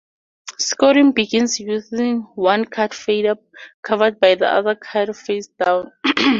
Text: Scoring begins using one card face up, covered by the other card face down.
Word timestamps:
Scoring 0.57 1.11
begins 1.11 1.59
using 1.59 2.21
one 2.33 2.65
card 2.65 2.91
face 2.91 3.27
up, 3.29 3.37
covered 3.83 4.19
by 4.19 4.33
the 4.33 4.47
other 4.47 4.73
card 4.73 5.15
face 5.15 5.45
down. 5.63 5.91